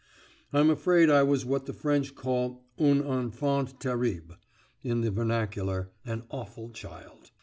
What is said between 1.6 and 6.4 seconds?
the French call un enfant terrible in the vernacular, an